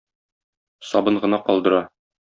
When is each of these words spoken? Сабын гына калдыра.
Сабын 0.93 1.15
гына 1.27 1.37
калдыра. 1.47 1.81